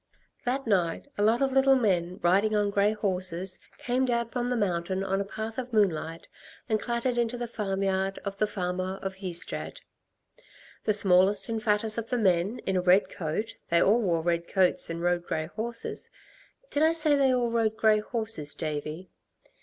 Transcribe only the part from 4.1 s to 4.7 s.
from the